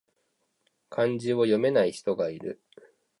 [0.89, 2.59] 漢字を読めない人がいる